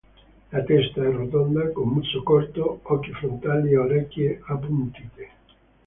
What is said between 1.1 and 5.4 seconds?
rotonda, con muso corto, occhi frontali e orecchie appuntite.